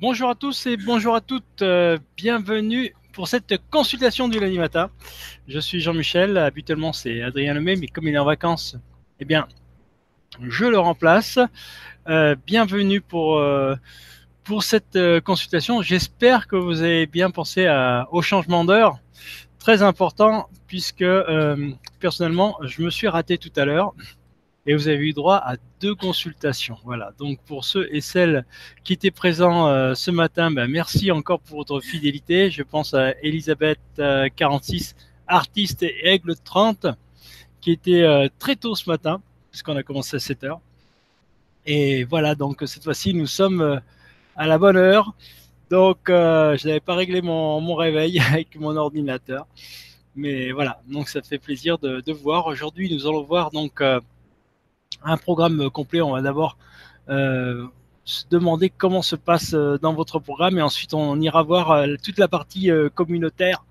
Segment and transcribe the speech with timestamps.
[0.00, 1.62] Bonjour à tous et bonjour à toutes.
[1.62, 4.58] euh, bienvenue pour cette consultation du lundi.
[5.46, 6.36] Je suis Jean-Michel.
[6.36, 8.76] Habituellement, c'est Adrien Lemay, mais comme il est en vacances,
[9.20, 9.46] eh bien,
[10.42, 11.38] je le remplace.
[12.08, 13.76] Euh, bienvenue pour, euh,
[14.62, 15.80] cette consultation.
[15.80, 17.68] J'espère que vous avez bien pensé
[18.10, 18.98] au changement d'heure.
[19.60, 21.04] Très important, puisque
[22.00, 23.94] personnellement, je me suis raté tout à l'heure
[24.66, 26.78] et vous avez eu droit à deux consultations.
[26.84, 27.12] Voilà.
[27.18, 28.44] Donc pour ceux et celles
[28.82, 32.50] qui étaient présents euh, ce matin, ben, merci encore pour votre fidélité.
[32.50, 34.96] Je pense à Elisabeth euh, 46,
[35.26, 36.86] artiste et Aigle 30,
[37.60, 40.60] qui était euh, très tôt ce matin, puisqu'on a commencé à 7 heures.
[41.66, 43.78] Et voilà, donc cette fois-ci, nous sommes euh,
[44.36, 45.14] à la bonne heure.
[45.70, 49.46] Donc, euh, je n'avais pas réglé mon, réveil avec mon ordinateur.
[50.16, 52.46] Mais voilà, donc ça fait plaisir de, de voir.
[52.46, 54.00] Aujourd'hui, nous allons voir donc euh,
[55.04, 56.00] un programme complet.
[56.00, 56.56] On va d'abord
[57.08, 57.66] euh,
[58.04, 61.94] se demander comment se passe euh, dans votre programme et ensuite on ira voir euh,
[62.02, 63.64] toute la partie euh, communautaire,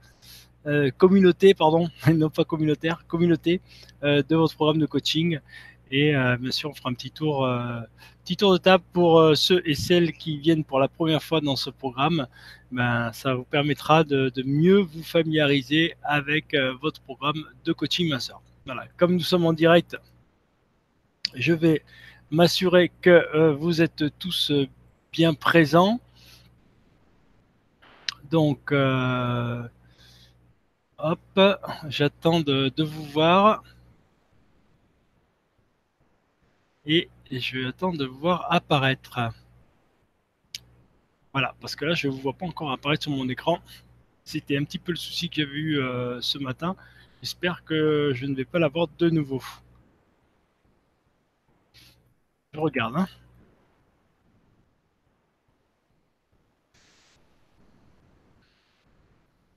[0.65, 3.61] euh, communauté, pardon, non pas communautaire, communauté
[4.03, 5.39] euh, de votre programme de coaching.
[5.91, 7.79] Et euh, bien sûr, on fera un petit tour, euh,
[8.23, 11.39] petit tour de table pour euh, ceux et celles qui viennent pour la première fois
[11.39, 12.25] dans ce programme.
[12.71, 18.09] Ben, ça vous permettra de, de mieux vous familiariser avec euh, votre programme de coaching
[18.09, 18.39] master.
[18.65, 19.95] Voilà, comme nous sommes en direct,
[21.35, 21.83] je vais
[22.31, 24.67] m'assurer que euh, vous êtes tous euh,
[25.11, 25.99] bien présents.
[28.31, 29.63] Donc, euh,
[30.97, 31.39] hop,
[31.87, 33.63] j'attends de, vous voir.
[36.85, 39.19] Et je vais attendre de vous voir apparaître.
[41.33, 43.59] Voilà, parce que là, je ne vous vois pas encore apparaître sur mon écran.
[44.23, 45.81] C'était un petit peu le souci que j'avais eu
[46.21, 46.75] ce matin.
[47.21, 49.41] J'espère que je ne vais pas l'avoir de nouveau.
[52.53, 52.95] Je regarde.
[52.95, 53.07] Hein.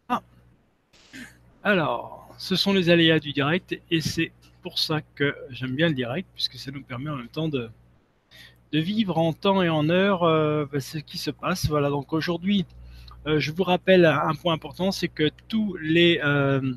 [0.08, 0.22] Ah.
[1.62, 5.94] Alors, ce sont les aléas du direct et c'est pour ça que j'aime bien le
[5.94, 7.70] direct puisque ça nous permet en même temps de,
[8.72, 11.68] de vivre en temps et en heure euh, bah, ce qui se passe.
[11.68, 12.64] Voilà, donc aujourd'hui,
[13.26, 16.74] euh, je vous rappelle un point important, c'est que tous les euh,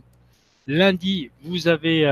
[0.67, 2.05] lundis, vous avez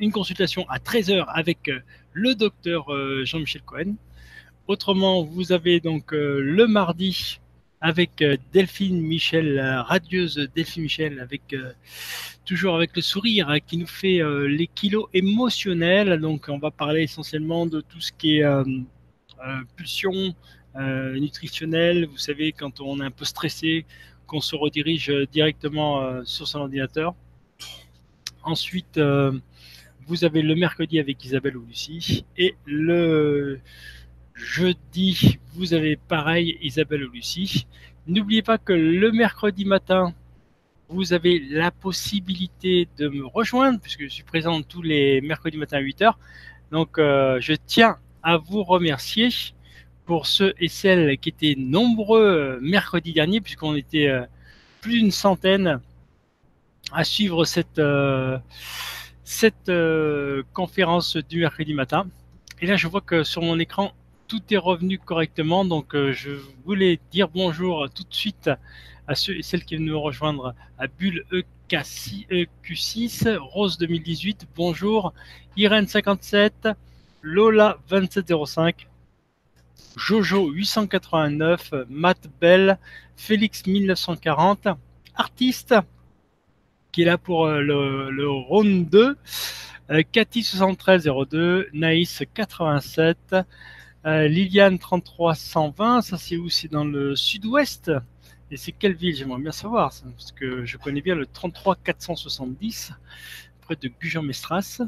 [0.00, 1.70] une consultation à 13h avec
[2.16, 3.94] le docteur euh, Jean-Michel Cohen.
[4.68, 7.38] Autrement, vous avez donc euh, le mardi
[7.82, 11.54] avec euh, Delphine Michel, la radieuse Delphine Michel, avec
[12.46, 16.18] toujours avec le sourire hein, qui nous fait les kilos émotionnels.
[16.18, 18.46] Donc, on va parler essentiellement de tout ce qui est
[19.76, 20.34] pulsion
[20.74, 22.06] nutritionnelle.
[22.06, 23.84] Vous savez, quand on est un peu stressé,
[24.26, 27.14] qu'on se redirige directement sur son ordinateur.
[28.42, 28.98] Ensuite,
[30.06, 33.58] vous avez le mercredi avec Isabelle ou Lucie et le
[34.34, 37.66] jeudi, vous avez pareil Isabelle ou Lucie.
[38.06, 40.14] N'oubliez pas que le mercredi matin,
[40.88, 45.78] vous avez la possibilité de me rejoindre puisque je suis présent tous les mercredis matin
[45.78, 46.12] à 8h.
[46.70, 49.28] Donc, euh, je tiens à vous remercier
[50.04, 54.24] pour ceux et celles qui étaient nombreux euh, mercredi dernier puisqu'on était euh,
[54.80, 55.80] plus d'une centaine
[56.92, 57.80] à suivre cette,
[59.26, 62.06] cette euh, conférence du mercredi matin.
[62.60, 63.92] Et là, je vois que sur mon écran,
[64.28, 65.64] tout est revenu correctement.
[65.64, 66.30] Donc, euh, je
[66.64, 68.48] voulais dire bonjour tout de suite
[69.08, 75.12] à ceux et celles qui viennent me rejoindre à Bulle EK6, EQ6, Rose 2018, bonjour,
[75.56, 76.68] Irène 57,
[77.20, 78.86] Lola 2705,
[79.96, 82.78] Jojo 889, Matt Bell,
[83.16, 84.68] Félix 1940,
[85.16, 85.74] artiste
[86.96, 89.18] qui est là pour euh, le, le round 2,
[89.90, 93.36] euh, Cathy 7302, Naïs 87,
[94.06, 96.48] euh, Liliane 3320, ça c'est où?
[96.48, 97.92] C'est dans le sud-ouest.
[98.50, 99.14] Et c'est quelle ville?
[99.14, 102.92] J'aimerais bien savoir, parce que je connais bien le 33 470,
[103.60, 104.80] près de Gujan-Mestras.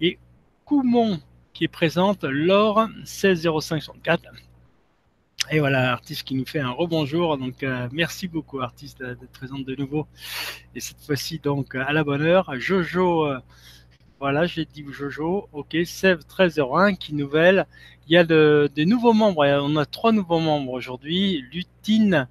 [0.00, 0.20] Et
[0.64, 1.18] Coumont
[1.52, 4.22] qui est présente, Laure 160564.
[5.50, 7.36] Et voilà, artiste qui nous fait un rebonjour.
[7.38, 10.06] Donc, euh, merci beaucoup, artiste, d'être présente de nouveau.
[10.74, 12.52] Et cette fois-ci, donc, à la bonne heure.
[12.58, 13.38] Jojo, euh,
[14.20, 15.48] voilà, j'ai dit Jojo.
[15.52, 17.66] Ok, Sève 1301, qui nouvelle.
[18.06, 19.46] Il y a de, des nouveaux membres.
[19.46, 21.42] On a trois nouveaux membres aujourd'hui.
[21.52, 22.28] Lutine,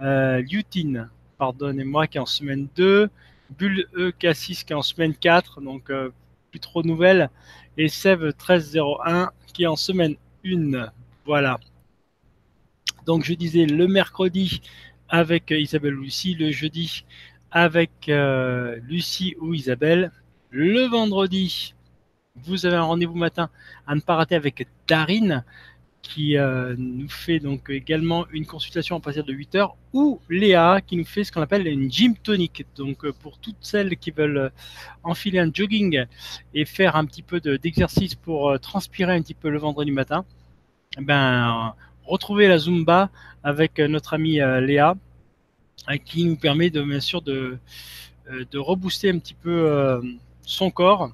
[0.00, 3.10] euh, Lutine, pardonnez-moi, qui est en semaine 2.
[3.58, 6.10] Bulle EK6 qui est en semaine 4, donc euh,
[6.50, 7.28] plus trop nouvelle.
[7.76, 10.14] Et Sève 1301 qui est en semaine
[10.44, 10.90] 1.
[11.26, 11.58] Voilà.
[13.06, 14.62] Donc je disais le mercredi
[15.08, 17.04] avec Isabelle ou Lucie, le jeudi
[17.50, 20.10] avec euh, Lucie ou Isabelle,
[20.50, 21.74] le vendredi
[22.36, 23.50] vous avez un rendez-vous matin
[23.86, 25.44] à ne pas rater avec Darine
[26.02, 30.80] qui euh, nous fait donc également une consultation à partir de 8 heures, ou Léa
[30.80, 32.66] qui nous fait ce qu'on appelle une gym tonic.
[32.76, 34.48] Donc euh, pour toutes celles qui veulent euh,
[35.04, 36.04] enfiler un jogging
[36.54, 40.24] et faire un petit peu d'exercice pour transpirer un petit peu le vendredi matin,
[40.98, 41.74] eh ben
[42.06, 43.10] retrouver la Zumba
[43.42, 44.96] avec notre amie Léa,
[46.04, 47.58] qui nous permet de bien sûr de,
[48.54, 50.00] rebooster un petit peu
[50.42, 51.12] son corps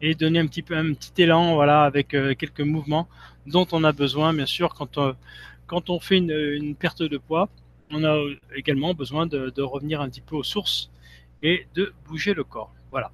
[0.00, 3.08] et donner un petit peu un petit élan voilà avec quelques mouvements
[3.48, 4.98] dont on a besoin, bien sûr, quand
[5.88, 7.48] on, fait une, perte de poids.
[7.90, 8.16] On a
[8.54, 10.90] également besoin de, revenir un petit peu aux sources
[11.42, 12.72] et de bouger le corps.
[12.90, 13.10] Voilà.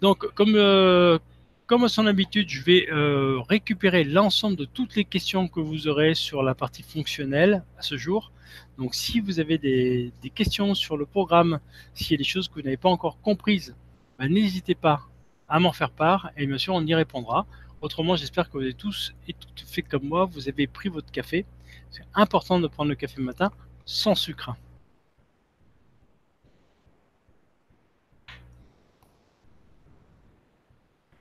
[0.00, 1.18] Donc, comme, euh,
[1.66, 5.88] comme à son habitude, je vais euh, récupérer l'ensemble de toutes les questions que vous
[5.88, 8.32] aurez sur la partie fonctionnelle à ce jour.
[8.76, 11.60] Donc, si vous avez des, questions sur le programme,
[11.94, 13.74] s'il y a des choses que vous n'avez pas encore comprises,
[14.18, 15.00] ben, n'hésitez pas
[15.48, 17.46] à m'en faire part et bien sûr, on y répondra.
[17.80, 21.10] Autrement, j'espère que vous êtes tous et toutes fait comme moi, vous avez pris votre
[21.10, 21.46] café.
[21.90, 23.50] C'est important de prendre le café matin
[23.86, 24.54] sans sucre.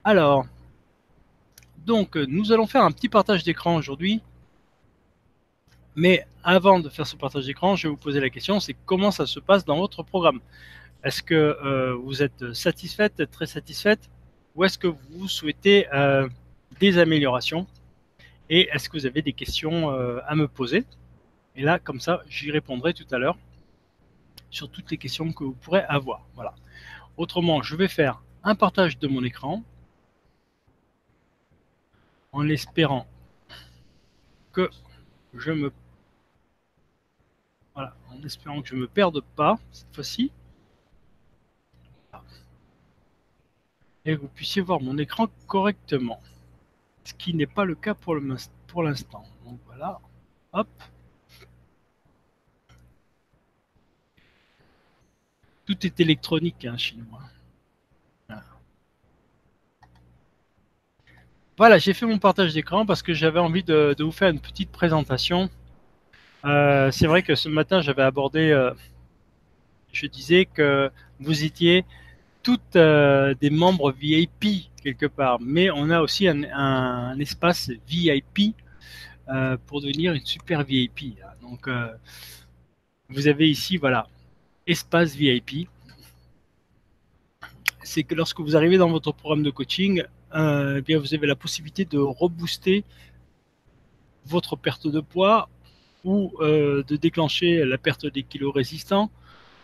[0.05, 0.45] Alors,
[1.85, 4.21] donc nous allons faire un petit partage d'écran aujourd'hui.
[5.95, 9.11] Mais avant de faire ce partage d'écran, je vais vous poser la question, c'est comment
[9.11, 10.41] ça se passe dans votre programme?
[11.03, 14.09] Est-ce que euh, vous êtes satisfaite, très satisfaite?
[14.55, 16.27] Ou est-ce que vous souhaitez euh,
[16.79, 17.67] des améliorations?
[18.49, 20.83] Et est-ce que vous avez des questions euh, à me poser?
[21.55, 23.37] Et là, comme ça, j'y répondrai tout à l'heure
[24.49, 26.25] sur toutes les questions que vous pourrez avoir.
[26.35, 26.55] Voilà.
[27.15, 29.63] Autrement, je vais faire un partage de mon écran
[32.33, 33.07] en espérant
[34.51, 34.69] que
[35.33, 35.71] je me
[37.73, 40.31] voilà, en espérant que je me perde pas cette fois-ci.
[44.05, 46.21] Et que vous puissiez voir mon écran correctement
[47.03, 49.23] ce qui n'est pas le cas pour l'instant.
[49.45, 49.99] Donc voilà,
[50.53, 50.67] hop.
[55.65, 56.97] Tout est électronique hein, chez
[61.55, 64.71] Voilà, j'ai fait mon partage d'écran parce que j'avais envie de, vous faire une petite
[64.71, 65.51] présentation.
[66.45, 68.71] Euh, c'est vrai que ce matin, j'avais abordé, euh,
[69.91, 70.89] je disais que
[71.19, 71.85] vous étiez
[72.41, 78.55] toutes euh, des membres VIP quelque part, mais on a aussi un, espace VIP
[79.67, 81.17] pour devenir une super VIP.
[81.41, 81.69] Donc,
[83.09, 84.07] vous avez ici, voilà,
[84.65, 85.69] espace VIP.
[87.83, 90.03] C'est que lorsque vous arrivez dans votre programme de coaching,
[90.35, 92.83] eh bien vous avez la possibilité de rebooster
[94.25, 95.49] votre perte de poids
[96.03, 99.11] ou de déclencher la perte des kilos résistants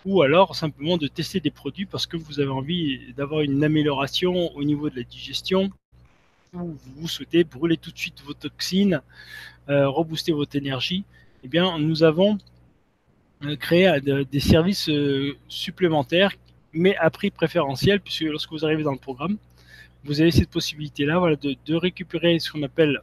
[0.06, 4.56] ou alors simplement de tester des produits parce que vous avez envie d'avoir une amélioration
[4.56, 5.72] au niveau de la digestion
[6.54, 9.02] ou vous souhaitez brûler tout de suite vos toxines,
[9.70, 11.04] euh, rebooster votre énergie,
[11.44, 12.38] eh bien nous avons
[13.44, 14.90] euh, créé euh, des services
[15.48, 16.34] supplémentaires
[16.72, 19.38] mais à prix préférentiel puisque lorsque vous arrivez dans le programme,
[20.04, 23.02] vous avez cette possibilité-là voilà, de, récupérer ce qu'on appelle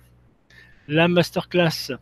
[0.89, 1.93] la masterclass.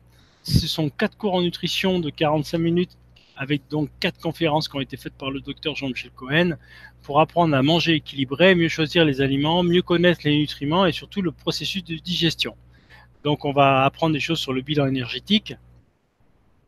[0.43, 2.97] Ce sont quatre cours en nutrition de 45 minutes
[3.37, 6.57] avec donc quatre conférences qui ont été faites par le docteur Jean-Michel Cohen
[7.03, 11.21] pour apprendre à manger équilibré, mieux choisir les aliments, mieux connaître les nutriments et surtout
[11.21, 12.55] le processus de digestion.
[13.25, 15.55] Donc on va apprendre des choses sur le bilan énergétique.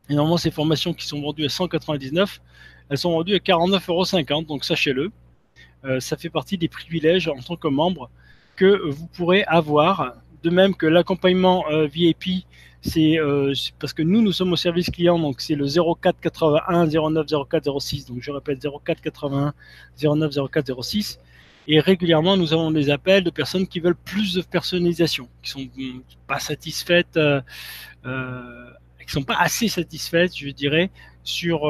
[0.09, 2.41] Et normalement ces formations qui sont vendues à 199,
[2.89, 5.13] elles sont vendues à 49,50 euros, donc sachez-le.
[5.85, 8.11] Euh, ça fait partie des privilèges en tant que membre
[8.57, 12.47] que vous pourrez avoir, de même que l'accompagnement euh, VIP
[12.97, 16.87] euh, c'est parce que nous, nous sommes au service client, donc c'est le 04 81
[16.87, 18.07] 09 04 06.
[18.07, 19.55] Donc je répète 04 81
[20.03, 21.19] 09 04 06.
[21.69, 25.67] Et régulièrement, nous avons des appels de personnes qui veulent plus de personnalisation, qui sont
[26.29, 27.41] pas satisfaites, euh,
[28.05, 28.71] euh,
[29.05, 30.91] qui sont pas assez satisfaites, je dirais,
[31.25, 31.63] sur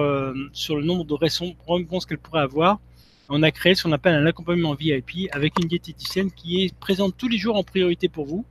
[0.53, 2.79] sur le nombre de réponses qu'elles pourraient avoir.
[3.28, 7.16] On a créé ce qu'on appelle un accompagnement VIP avec une diététicienne qui est présente
[7.16, 8.45] tous les jours en priorité pour vous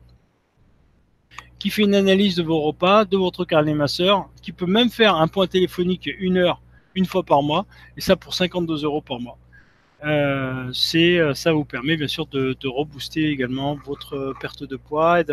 [1.59, 5.15] qui fait une analyse de vos repas, de votre carnet masseur, qui peut même faire
[5.15, 6.61] un point téléphonique une heure,
[6.95, 7.65] une fois par mois,
[7.97, 9.37] et ça pour 52 euros par mois.
[10.03, 15.25] Euh, euh, ça vous permet bien sûr de, rebooster également votre perte de poids et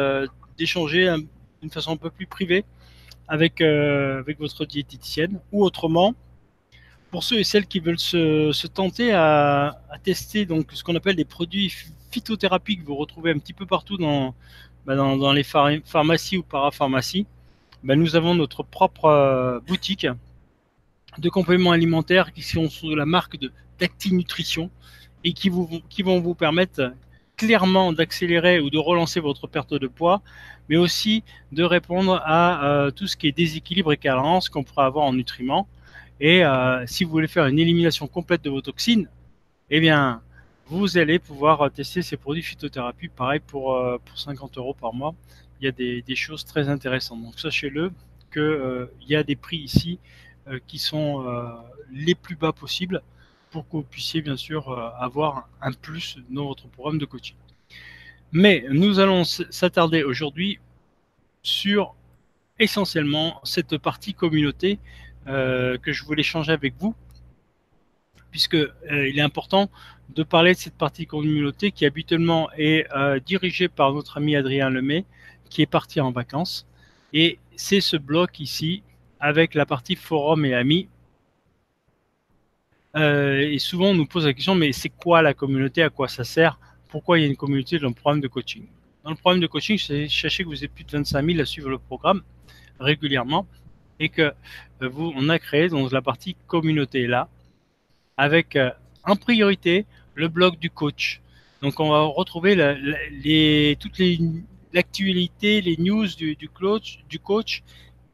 [0.56, 1.14] d'échanger
[1.60, 2.64] d'une façon un peu plus privée
[3.30, 6.14] euh, avec votre diététicienne ou autrement.
[7.12, 11.24] Pour ceux et celles qui veulent se, tenter à, tester donc ce qu'on appelle des
[11.24, 11.72] produits
[12.10, 14.34] phytothérapiques que vous retrouvez un petit peu partout dans,
[14.86, 17.26] bah, dans, les pharmacies ou parapharmacies,
[17.84, 20.08] bah, nous avons notre propre euh, boutique
[21.18, 23.52] de compléments alimentaires qui sont sous la marque de
[24.10, 24.70] Nutrition
[25.24, 26.92] et qui vont vous permettre
[27.36, 30.22] clairement d'accélérer ou de relancer votre perte de poids,
[30.68, 34.84] mais aussi de répondre à euh, tout ce qui est déséquilibre et carence qu'on pourrait
[34.84, 35.66] avoir en nutriments.
[36.22, 39.06] Et euh, si vous voulez faire une élimination complète de vos toxines,
[39.68, 40.22] eh bien,
[40.68, 43.08] vous allez pouvoir tester ces produits phytothérapie.
[43.08, 45.14] Pareil pour, pour 50 euros par mois.
[45.60, 47.22] Il y a des, choses très intéressantes.
[47.22, 47.92] Donc sachez-le
[48.32, 49.98] qu'il y a des prix ici
[50.66, 51.26] qui sont
[51.92, 53.02] les plus bas possibles
[53.52, 57.36] pour que vous puissiez bien sûr euh, avoir un plus dans votre programme de coaching.
[58.32, 60.58] Mais nous allons s'attarder aujourd'hui
[61.42, 61.94] sur
[62.58, 64.78] essentiellement cette partie communauté
[65.28, 66.94] euh, que je voulais changer avec vous,
[68.30, 69.70] puisque euh, il est important
[70.10, 72.86] de parler de cette partie communauté qui habituellement est
[73.24, 75.06] dirigée par notre ami Adrien Lemay,
[75.48, 76.66] qui est parti en vacances.
[77.12, 78.82] Et c'est ce bloc ici
[79.20, 80.88] avec la partie forum et amis.
[82.96, 85.82] Euh, et souvent, on nous pose la question, mais c'est quoi la communauté?
[85.82, 86.58] À quoi ça sert?
[86.88, 88.66] Pourquoi il y a une communauté dans le programme de coaching?
[89.04, 91.70] Dans le programme de coaching, sachez que vous êtes plus de 25 000 à suivre
[91.70, 92.22] le programme
[92.80, 93.46] régulièrement
[94.02, 94.22] et que
[94.82, 97.28] euh, vous, on a créé donc la partie communauté là,
[98.16, 98.70] avec euh,
[99.04, 101.20] en priorité le blog du coach.
[101.62, 102.74] Donc, on va retrouver la,
[103.76, 104.18] toutes les
[104.74, 107.62] l'actualité, les news du, coach, du coach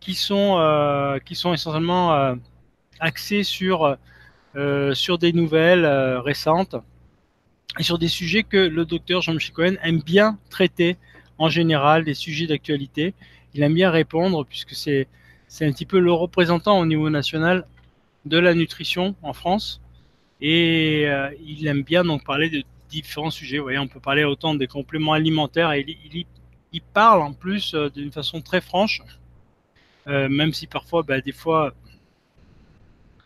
[0.01, 2.35] qui sont, euh, qui sont essentiellement euh,
[3.01, 3.97] axés sur
[4.93, 6.75] sur des nouvelles récentes
[7.79, 10.97] et sur des sujets que le docteur Jean-Michel Cohen aime bien traiter
[11.39, 13.15] en général, des sujets d'actualité.
[13.55, 15.07] Il aime bien répondre puisque c'est
[15.49, 17.67] c'est un petit peu le représentant au niveau national
[18.25, 19.81] de la nutrition en France.
[20.41, 23.59] Et euh, il aime bien donc parler de différents sujets.
[23.59, 26.27] Vous voyez, on peut parler autant des compléments alimentaires il,
[26.95, 29.03] parle en plus d'une façon très franche,
[30.07, 31.75] même si parfois, bah, des fois,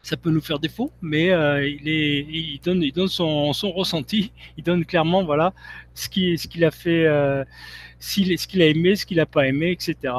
[0.02, 5.55] ça peut nous faire défaut, mais euh, il, donne, son, ressenti, il donne clairement voilà
[5.95, 7.45] ce qu'il a fait, euh,
[8.00, 10.14] ce qu'il a aimé, ce qu'il n'a pas aimé, etc.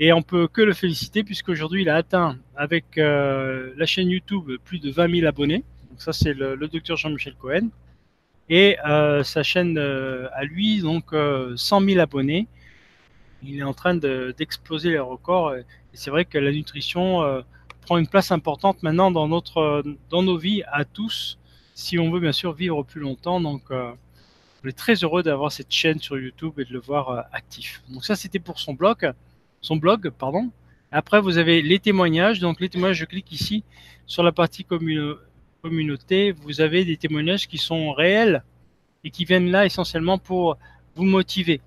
[0.00, 4.50] Et on peut que le féliciter puisqu'aujourd'hui il a atteint avec euh, la chaîne YouTube
[4.64, 5.62] plus de 20 000 abonnés.
[5.90, 7.68] Donc ça c'est le, docteur Jean-Michel Cohen
[8.48, 11.14] et euh, sa chaîne euh, à lui donc
[11.56, 12.48] 100 000 abonnés.
[13.44, 17.20] Il est en train d'exploser les records et c'est vrai que la nutrition
[17.82, 21.38] prend une place importante maintenant dans, notre, dans nos vies à tous,
[21.74, 23.42] si on veut bien sûr vivre plus longtemps.
[23.42, 27.82] Donc, on est très heureux d'avoir cette chaîne sur YouTube et de le voir actif.
[27.90, 29.12] Donc ça, c'était pour son blog,
[29.64, 30.50] son blog, pardon.
[30.92, 32.38] Après, vous avez les témoignages.
[32.38, 33.64] Donc les témoignages, je clique ici
[34.06, 34.64] sur la partie
[35.62, 36.32] communauté.
[36.32, 38.44] Vous avez des témoignages qui sont réels
[39.04, 40.58] et qui viennent là essentiellement pour
[40.94, 41.62] vous motiver.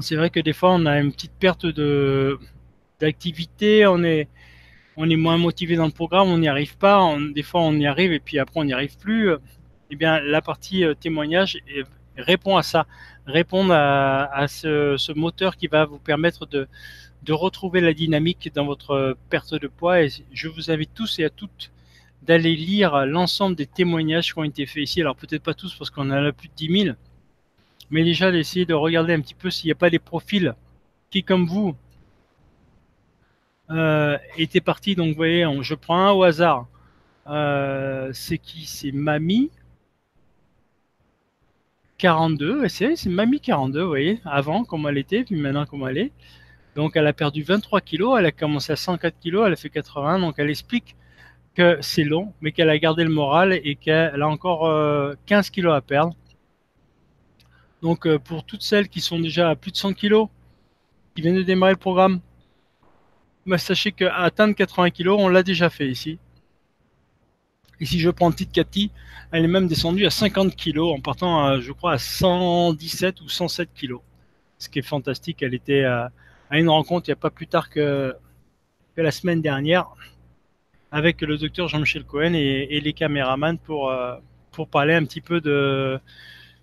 [0.00, 1.66] C'est vrai que des fois, on a une petite perte
[2.98, 4.28] d'activité, on est
[4.96, 7.84] on est moins motivé dans le programme, on n'y arrive pas, des fois on y
[7.84, 9.28] arrive et puis après on n'y arrive plus.
[9.90, 11.58] Eh bien, la partie euh, témoignage
[12.16, 12.86] répond à ça,
[13.26, 16.68] répond à, ce, moteur qui va vous permettre de,
[17.28, 20.02] retrouver la dynamique dans votre perte de poids.
[20.02, 21.70] Et je vous invite tous et à toutes
[22.22, 25.00] d'aller lire l'ensemble des témoignages qui ont été faits ici.
[25.00, 26.96] Alors peut-être pas tous parce qu'on en a plus de 10 000,
[27.90, 30.54] mais déjà d'essayer de regarder un petit peu s'il n'y a pas des profils
[31.10, 31.76] qui, comme vous,
[33.70, 34.94] euh, était parti.
[34.94, 36.66] Donc, vous voyez, je prends un au hasard.
[37.26, 38.66] Euh, c'est qui?
[38.66, 39.50] C'est Mamie
[42.04, 42.68] 42.
[42.68, 46.12] C'est Mamie 42, vous voyez, avant comment elle était, puis maintenant comment elle est.
[46.76, 48.18] Donc, elle a perdu 23 kilos.
[48.18, 49.46] Elle a commencé à 104 kilos.
[49.46, 50.18] Elle a fait 80.
[50.18, 50.96] Donc, elle explique
[51.54, 54.68] que c'est long, mais qu'elle a gardé le moral et qu'elle a encore
[55.24, 56.14] 15 euh, kilos à perdre.
[57.80, 60.28] Donc, pour toutes celles qui sont déjà à plus de 100 kilos,
[61.14, 62.20] qui viennent de démarrer le programme,
[63.46, 66.18] bah, sachez qu'atteindre 80 kg, on l'a déjà fait ici.
[67.80, 68.90] Et si je prends petite Cathy,
[69.32, 73.70] elle est même descendue à 50 kg en partant, je crois, à 117 ou 107
[73.74, 73.96] kg.
[74.58, 75.42] Ce qui est fantastique.
[75.42, 76.10] Elle était à,
[76.52, 78.14] une rencontre il n'y a pas plus tard que,
[78.96, 79.88] la semaine dernière
[80.92, 84.14] avec le docteur Jean-Michel Cohen et, les caméramans pour, euh,
[84.52, 85.98] pour parler un petit peu de,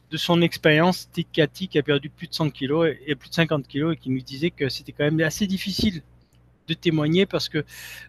[0.09, 1.07] de son expérience.
[1.07, 3.91] Petite Cathy qui a perdu plus de 100 kg et, et plus de 50 kg
[3.91, 6.01] et qui nous disait que c'était quand même assez difficile
[6.67, 7.65] de témoigner parce que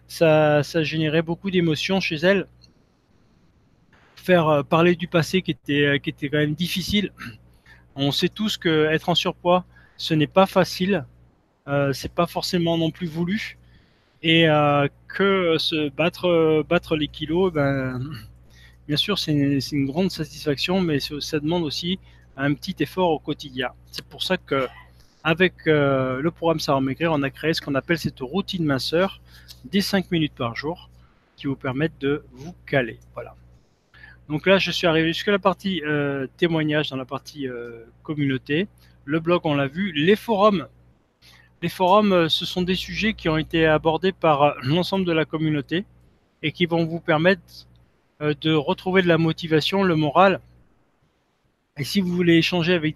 [0.07, 2.47] ça, ça générait beaucoup d'émotions chez elle.
[4.23, 7.11] Faire euh, parler du passé qui était, euh, qui était quand même difficile.
[7.95, 9.65] On sait tous que être en surpoids,
[9.97, 11.05] ce n'est pas facile.
[11.67, 13.57] Euh, c'est pas forcément non plus voulu.
[14.21, 18.01] Et euh, que se battre, battre les kilos, ben,
[18.87, 21.99] bien sûr, c'est une, une, grande satisfaction, mais ça demande aussi
[22.37, 23.71] un petit effort au quotidien.
[23.91, 24.67] C'est pour ça que
[25.25, 29.21] avec le programme Savoir Maigrir, on a créé ce qu'on appelle cette routine minceur
[29.65, 30.89] des 5 minutes par jour
[31.35, 32.99] qui vous permettent de vous caler.
[33.13, 33.35] Voilà.
[34.29, 38.67] Donc là, je suis arrivé jusqu'à la partie euh, témoignage, dans la partie euh, communauté.
[39.05, 39.91] Le blog, on l'a vu.
[39.91, 40.67] Les forums.
[41.61, 45.25] Les forums, euh, ce sont des sujets qui ont été abordés par l'ensemble de la
[45.25, 45.85] communauté
[46.41, 47.67] et qui vont vous permettre
[48.19, 50.39] de retrouver de la motivation, le moral.
[51.77, 52.95] Et si vous voulez échanger avec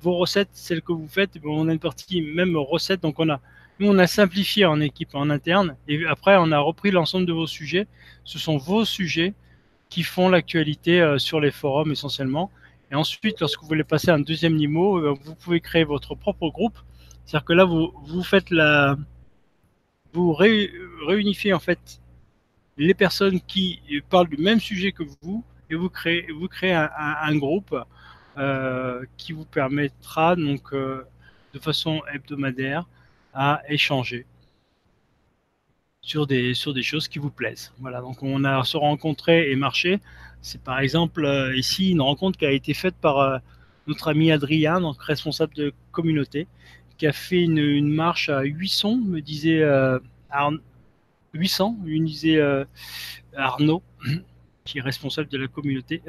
[0.00, 3.02] vos recettes, celles que vous faites, on a une partie même recettes.
[3.02, 3.40] Donc on a,
[3.78, 7.32] nous on a simplifié en équipe, en interne, et après on a repris l'ensemble de
[7.32, 7.86] vos sujets.
[8.24, 9.34] Ce sont vos sujets
[9.88, 12.50] qui font l'actualité euh, sur les forums essentiellement.
[12.90, 16.14] Et ensuite, lorsque vous voulez passer à un deuxième niveau, euh, vous pouvez créer votre
[16.14, 16.78] propre groupe.
[17.24, 18.96] C'est-à-dire que là, vous, vous faites la,
[20.12, 22.00] vous réunifiez en fait
[22.76, 27.36] les personnes qui parlent du même sujet que vous et vous créez, vous créez un,
[27.36, 27.74] groupe
[28.36, 32.84] euh, qui vous permettra donc de façon hebdomadaire
[33.32, 34.26] à échanger
[36.04, 37.72] sur des, sur des choses qui vous plaisent.
[37.78, 40.00] Voilà, donc on a se rencontré et marché.
[40.42, 43.38] C'est par exemple euh, ici une rencontre qui a été faite par euh,
[43.86, 46.46] notre ami Adrien, responsable de communauté,
[46.98, 49.98] qui a fait une, marche à 800, me disait euh,
[51.32, 52.38] 800, me disait
[53.34, 53.82] Arnaud,
[54.64, 56.02] qui est responsable de la communauté,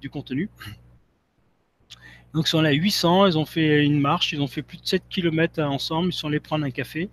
[0.00, 0.50] du contenu.
[2.34, 4.78] Donc ils sont là à 800, ils ont fait une marche, ils ont fait plus
[4.78, 7.08] de 7 km ensemble, ils sont allés prendre un café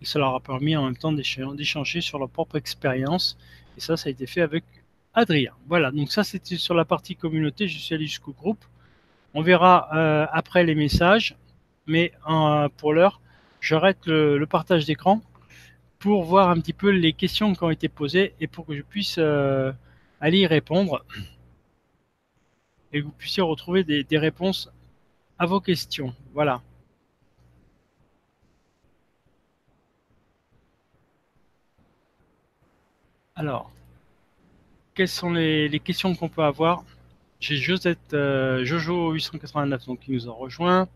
[0.00, 3.36] et ça leur a permis en même temps d'échanger sur leur propre expérience.
[3.76, 4.64] Et ça, ça a été fait avec
[5.14, 5.52] Adrien.
[5.66, 8.64] Voilà, donc ça c'était sur la partie communauté, je suis allé jusqu'au groupe.
[9.34, 11.36] On verra euh, après les messages,
[11.86, 12.12] mais
[12.76, 13.20] pour l'heure,
[13.60, 15.20] j'arrête le, partage d'écran
[15.98, 18.82] pour voir un petit peu les questions qui ont été posées et pour que je
[18.82, 19.72] puisse euh,
[20.20, 21.04] aller y répondre
[22.92, 24.70] et que vous puissiez retrouver des réponses
[25.38, 26.14] à vos questions.
[26.32, 26.62] Voilà.
[33.38, 33.70] Alors,
[34.94, 36.84] quelles sont les, questions qu'on peut avoir?
[37.40, 40.88] J'ai Josette, euh, Jojo889 donc, qui nous a rejoint.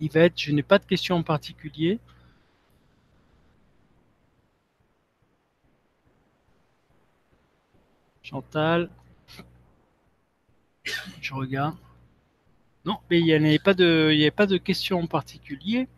[0.00, 2.00] Yvette, je n'ai pas de questions en particulier.
[8.22, 8.90] Chantal.
[11.20, 11.76] Je regarde.
[12.84, 15.88] Non, mais il n'y avait pas de, pas de questions en particulier.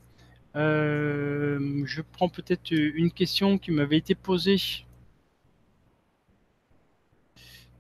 [0.57, 4.57] Euh, je prends peut-être une question qui m'avait été posée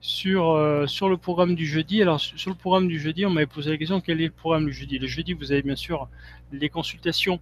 [0.00, 2.00] sur, euh, sur le programme du jeudi.
[2.02, 4.66] Alors, sur le programme du jeudi, on m'avait posé la question quel est le programme
[4.66, 4.98] du jeudi?
[4.98, 6.08] Le jeudi, vous avez bien sûr
[6.52, 7.40] les consultations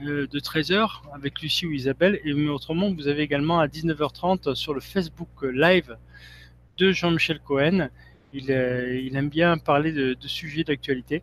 [0.00, 4.74] euh, de 13h avec Lucie ou Isabelle, et autrement, vous avez également à 19h30 sur
[4.74, 5.96] le Facebook Live
[6.78, 7.88] de Jean-Michel Cohen.
[8.32, 11.22] Il, il, aime bien parler de sujets d'actualité.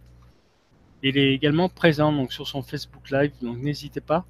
[1.07, 4.25] Il est également présent donc, sur son Facebook Live, donc n'hésitez pas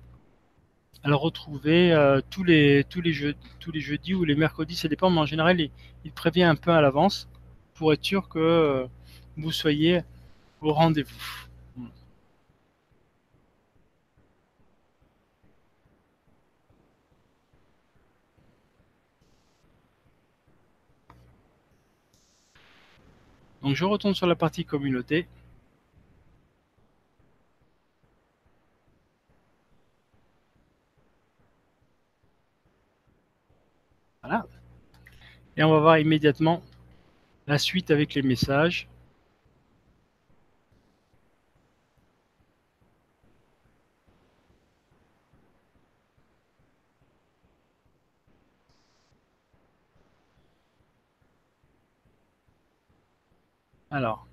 [1.03, 4.89] à le retrouver euh, tous, les, tous, les tous les jeudis ou les mercredis, ça
[4.89, 7.29] dépend, mais en général, il, prévient un peu à l'avance
[7.75, 8.87] pour être sûr que euh,
[9.37, 10.01] vous soyez
[10.61, 11.47] au rendez-vous.
[23.63, 25.25] Donc je retourne sur la partie communauté.
[35.57, 36.61] Et on va voir immédiatement
[37.47, 38.87] la suite avec les messages.
[53.91, 54.27] Alors.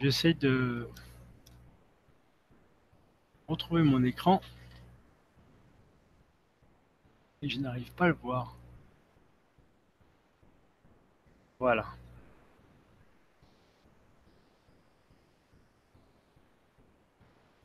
[0.00, 0.88] J'essaie de
[3.54, 4.40] retrouver mon écran
[7.42, 8.56] et je n'arrive pas à le voir.
[11.58, 11.84] Voilà.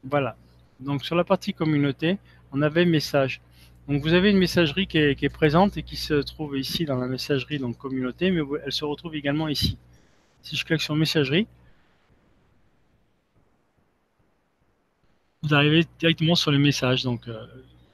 [0.04, 0.36] Voilà.
[0.80, 2.17] Donc sur la partie communauté,
[2.52, 3.41] on avait message.
[3.88, 6.86] Donc vous avez une messagerie qui est, qui est, présente et qui se trouve ici
[6.86, 9.78] dans la messagerie donc communauté, mais elle se retrouve également ici.
[10.41, 11.47] Si je clique sur messagerie,
[15.43, 17.04] vous arrivez directement sur le message.
[17.04, 17.45] Donc, euh,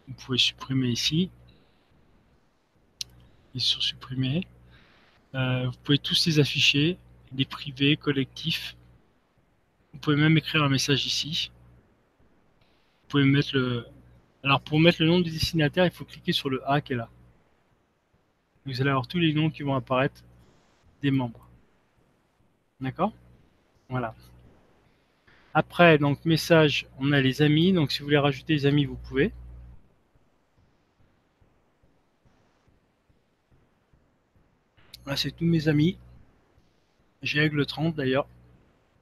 [0.08, 1.29] vous pouvez supprimer ici.
[3.53, 4.47] Et sur supprimer.
[5.34, 6.97] Euh, vous pouvez tous les afficher,
[7.36, 8.75] les privés, collectifs.
[9.93, 11.51] Vous pouvez même écrire un message ici.
[13.03, 13.86] Vous pouvez mettre le.
[14.43, 16.97] Alors, pour mettre le nom du destinataire, il faut cliquer sur le A qui est
[16.97, 17.10] là.
[18.65, 20.23] Vous allez avoir tous les noms qui vont apparaître
[21.01, 21.47] des membres.
[22.81, 23.13] D'accord?
[23.89, 24.15] Voilà.
[25.55, 27.71] Après, donc message, on a les amis.
[27.71, 29.31] Donc si vous voulez rajouter les amis, vous pouvez.
[35.05, 35.97] Là, c'est tous mes amis.
[37.21, 38.27] J'ai Aigle 30 d'ailleurs.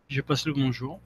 [0.09, 0.99] Je passe le bonjour.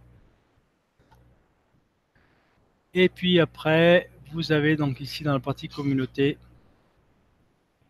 [2.94, 6.38] Et puis après, vous avez donc ici dans la partie communauté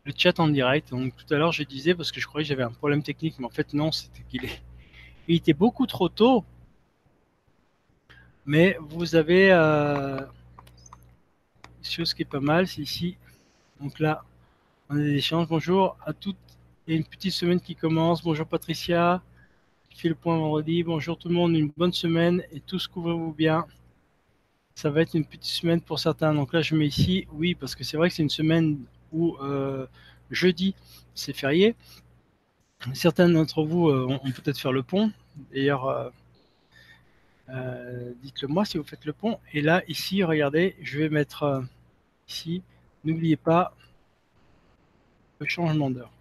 [0.06, 0.92] le chat en direct.
[0.92, 3.40] Donc tout à l'heure, je disais parce que je croyais que j'avais un problème technique,
[3.40, 4.48] mais en fait non, c'était qu'il
[5.28, 6.46] était beaucoup trop tôt.
[8.48, 10.22] Mais vous avez euh,
[11.84, 13.18] chose qui est pas mal, c'est ici.
[13.82, 14.24] Donc là,
[14.90, 15.50] on a des échanges.
[15.50, 16.38] Bonjour à toutes
[16.88, 18.24] et une petite semaine qui commence.
[18.24, 19.22] Bonjour Patricia,
[19.90, 20.82] qui fait le point vendredi.
[20.82, 23.66] Bonjour tout le monde, une bonne semaine et tous couvrez-vous bien.
[24.76, 26.34] Ça va être une petite semaine pour certains.
[26.34, 28.80] Donc là, je mets ici, oui, parce que c'est vrai que c'est une semaine
[29.12, 29.88] où euh,
[30.32, 30.74] jeudi,
[31.16, 31.76] c'est férié.
[32.94, 35.12] Certains d'entre vous euh, ont, peut-être faire le pont.
[35.52, 36.14] D'ailleurs,
[37.50, 39.40] euh, dites-le moi si vous faites le pont.
[39.54, 41.64] Et là, ici, regardez, je vais mettre
[42.28, 42.62] ici,
[43.04, 43.74] n'oubliez pas
[45.40, 46.12] le changement d'heure.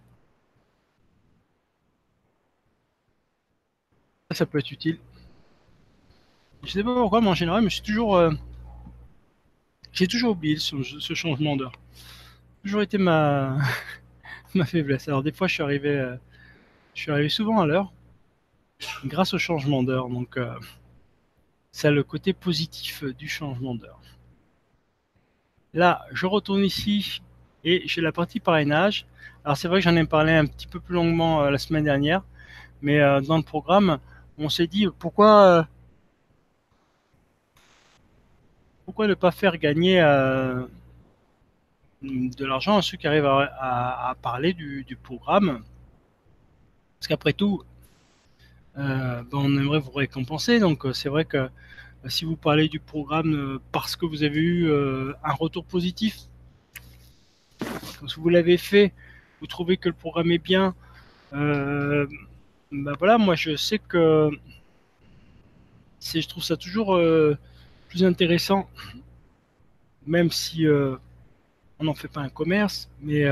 [4.31, 4.99] Ça peut être utile.
[6.63, 8.21] Je sais pas pourquoi, mais en général, je suis toujours,
[9.93, 11.73] j'ai toujours oublié ce changement d'heure
[12.67, 13.57] toujours été ma,
[14.65, 15.07] faiblesse.
[15.07, 16.15] Alors des fois, je suis arrivé, euh,
[16.93, 17.91] je suis arrivé souvent à l'heure
[19.05, 20.09] grâce au changement d'heure.
[20.09, 20.53] Donc, euh,
[21.85, 24.01] a le côté positif du changement d'heure.
[25.73, 27.21] Là, je retourne ici
[27.63, 29.05] et j'ai la partie parrainage.
[29.43, 31.83] Alors c'est vrai que j'en ai parlé un petit peu plus longuement euh, la semaine
[31.83, 32.23] dernière,
[32.81, 33.99] mais dans le programme,
[34.37, 35.67] on s'est dit pourquoi
[38.85, 40.01] pourquoi ne pas faire gagner
[42.01, 45.63] de l'argent à ceux qui arrivent à, parler du, programme?
[46.99, 47.76] Parce qu'après tout, euh,
[48.77, 50.59] ben, on aimerait vous récompenser.
[50.59, 51.49] Donc euh, c'est vrai que euh,
[52.09, 56.17] si vous parlez du programme parce que vous avez eu un retour positif,
[58.07, 58.93] si vous l'avez fait,
[59.41, 60.75] vous trouvez que le programme est bien,
[61.31, 62.07] ben
[62.99, 64.29] voilà, moi je sais que
[65.99, 66.99] je trouve ça toujours
[67.89, 68.69] plus intéressant,
[70.05, 70.65] même si
[71.79, 73.25] on n'en fait pas un commerce, mais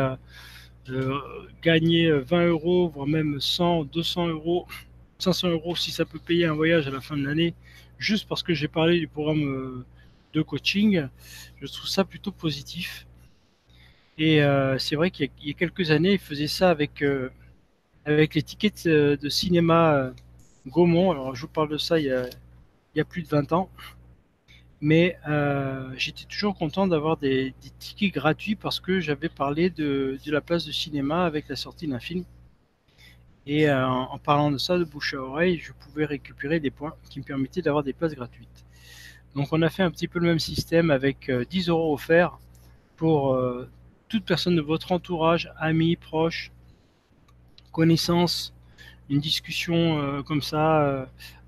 [0.90, 1.20] euh,
[1.64, 4.68] gagner 20 euros, voire même 100, 200 euros,
[5.20, 7.54] 500 euros si ça peut payer un voyage à la fin de l'année,
[7.98, 9.86] juste parce que j'ai parlé du programme euh,
[10.34, 11.08] de coaching,
[11.62, 13.08] je trouve ça plutôt positif.
[14.18, 17.04] Et euh, c'est vrai qu'il y, a quelques années, il faisait ça avec,
[18.06, 20.12] avec les tickets de, cinéma
[20.68, 21.12] Gaumont.
[21.12, 22.06] Alors je vous parle de ça il
[22.96, 23.70] y a, plus de 20 ans
[24.82, 30.42] mais euh, j'étais toujours content d'avoir des, tickets gratuits parce que j'avais parlé de, la
[30.42, 32.24] place de cinéma avec la sortie d'un film.
[33.48, 36.96] Et euh, en parlant de ça, de bouche à oreille, je pouvais récupérer des points
[37.10, 38.66] qui me permettaient d'avoir des places gratuites.
[39.36, 42.40] Donc on a fait un petit peu le même système avec 10 euh, euros offerts
[42.96, 43.38] pour
[44.08, 46.54] toute personne de votre entourage, amis, proches,
[47.74, 48.54] connaissances,
[49.10, 51.06] une discussion comme ça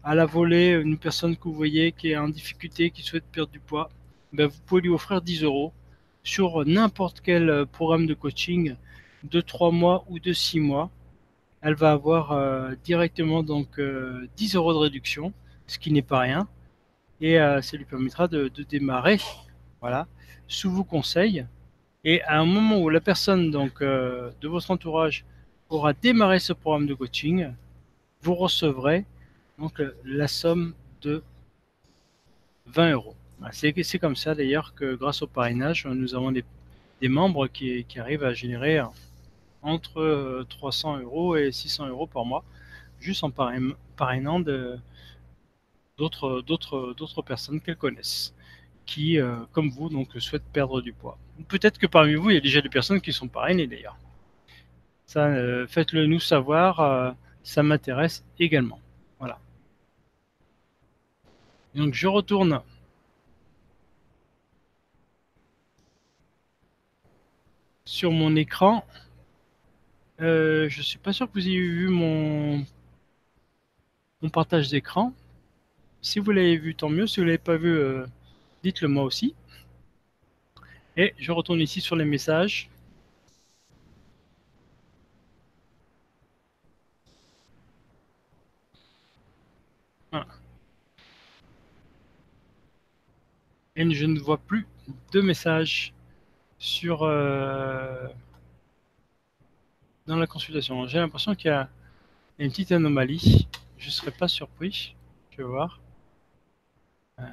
[0.08, 3.52] à la volée une personne que vous voyez qui est en difficulté, qui souhaite perdre
[3.52, 3.90] du poids,
[4.32, 5.74] ben vous pouvez lui offrir 10 euros
[6.24, 8.76] sur n'importe quel euh, programme de coaching
[9.26, 10.90] de 3 mois ou de 6 mois.
[11.62, 15.34] Elle va avoir euh, directement donc 10 euh, euros de réduction,
[15.66, 16.48] ce qui n'est pas rien.
[17.20, 19.18] Et ça lui permettra de, démarrer
[19.82, 20.06] voilà,
[20.48, 21.48] sous vos conseils.
[22.04, 25.26] Et à un moment où la personne donc, de votre entourage
[25.70, 27.52] aura démarré ce programme de coaching,
[28.22, 29.06] vous recevrez
[29.58, 31.24] donc euh, la somme de
[32.68, 33.16] 20 euros.
[33.52, 36.44] C'est comme ça d'ailleurs que grâce au parrainage, nous avons des,
[37.04, 38.82] membres qui, arrivent à générer
[39.62, 42.44] entre 300 euh, euros et 600 euros par mois,
[43.00, 44.40] juste en parrainant
[45.98, 48.34] d'autres personnes qu'elles connaissent,
[48.86, 51.18] qui, euh, comme vous, donc souhaitent perdre du poids.
[51.48, 53.98] Peut-être que parmi vous, il y a déjà des personnes qui sont parrainées d'ailleurs.
[55.06, 55.30] Ça,
[55.68, 58.82] faites-le nous savoir, ça m'intéresse également.
[59.20, 59.40] Voilà.
[61.76, 62.62] Donc je retourne
[67.88, 68.86] sur mon écran.
[70.22, 72.66] Euh, je suis pas sûr que vous ayez vu mon,
[74.22, 75.14] mon partage d'écran.
[76.02, 77.08] Si vous l'avez vu, tant mieux.
[77.08, 78.06] Si vous l'avez pas vu, euh,
[78.64, 79.36] dites-le moi aussi.
[80.98, 82.70] Et je retourne ici sur les messages.
[93.78, 94.66] et je ne vois plus
[95.14, 95.94] de messages
[96.58, 98.08] sur euh,
[100.08, 100.88] dans la consultation.
[100.88, 101.70] J'ai l'impression qu'il y a
[102.40, 103.48] une petite anomalie.
[103.78, 104.96] Je ne serais pas surpris.
[105.38, 105.80] Je voir.
[107.20, 107.24] Euh,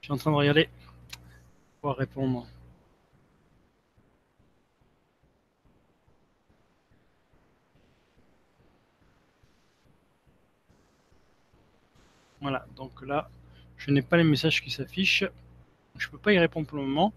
[0.00, 0.68] je suis en train de regarder
[1.80, 2.46] pour répondre.
[12.40, 13.28] Voilà, donc là,
[13.76, 15.24] je n'ai pas les messages qui s'affichent.
[15.98, 17.12] Je ne peux pas y répondre pour le moment.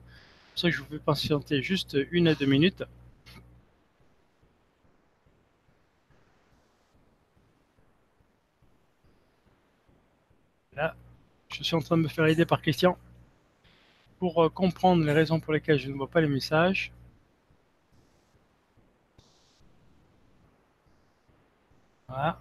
[0.50, 2.84] C'est pour ça que je vous fais patienter juste une à deux minutes.
[10.76, 10.96] Là,
[11.50, 12.98] je suis en train de me faire aider par Christian
[14.20, 16.94] pour euh, comprendre les raisons pour lesquelles je ne vois pas les messages.
[22.08, 22.39] Voilà.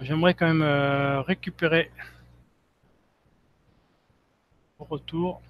[0.00, 1.90] J'aimerais quand même euh, récupérer
[4.78, 5.40] au retour.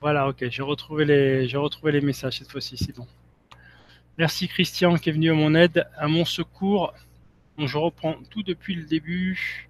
[0.00, 3.06] Voilà, ok, j'ai retrouvé les, j'ai retrouvé les messages cette fois-ci, c'est bon.
[4.18, 6.92] Merci Christian qui est venu à mon aide, à mon secours.
[7.58, 9.68] Je reprends tout depuis le début.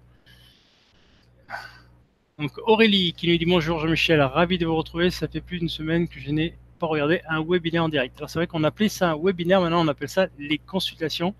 [2.43, 5.09] Donc Aurélie qui nous dit bonjour Jean-Michel, ravi de vous retrouver.
[5.11, 8.17] Ça fait plus d'une semaine que je n'ai pas regardé un webinaire en direct.
[8.17, 11.35] Alors c'est vrai qu'on appelait ça un webinaire, maintenant on appelle ça les consultations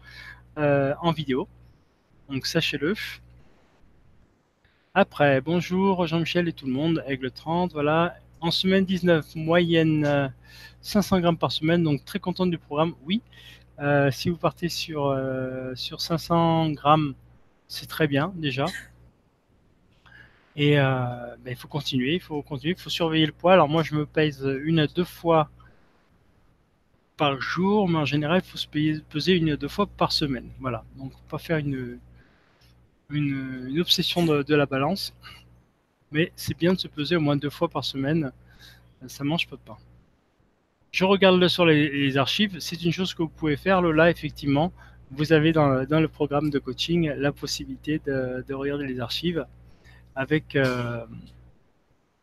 [0.57, 1.49] euh, en vidéo.
[2.29, 2.93] Donc sachez-le.
[4.93, 8.15] Après, bonjour Jean-Michel et tout le monde, Aigle 30, voilà.
[8.39, 10.31] En semaine 19, moyenne
[10.79, 13.21] 500 euh, grammes par semaine, donc très content du programme, oui.
[13.79, 15.13] Euh, si vous partez sur,
[15.75, 17.13] sur 500 grammes,
[17.67, 18.67] c'est très bien déjà.
[20.55, 23.53] Et euh, ben, il faut continuer, il faut continuer, il faut surveiller le poids.
[23.53, 25.49] Alors moi, je me pèse une à deux fois
[27.17, 30.49] par jour, mais en général, il faut se peser une à deux fois par semaine.
[30.59, 31.99] Voilà, donc pas faire une,
[33.79, 35.13] obsession de, la balance,
[36.11, 38.31] mais c'est bien de se peser au moins deux fois par semaine.
[39.07, 39.77] Ça mange pas de pain.
[40.91, 43.81] Je regarde là sur les, archives, c'est une chose que vous pouvez faire.
[43.81, 44.71] Là, effectivement,
[45.11, 49.45] vous avez dans, le programme de coaching la possibilité de regarder les archives
[50.15, 51.05] avec euh,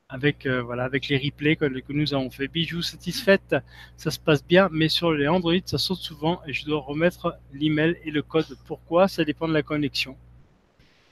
[0.08, 2.48] avec euh, voilà avec les replays que, nous avons fait.
[2.48, 3.56] Bijou satisfaite,
[3.96, 7.38] ça se passe bien, mais sur les Android ça saute souvent et je dois remettre
[7.52, 8.56] l'email et le code.
[8.66, 9.08] Pourquoi?
[9.08, 10.16] Ça dépend de la connexion